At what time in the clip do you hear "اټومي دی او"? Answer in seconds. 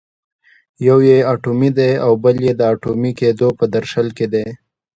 1.33-2.11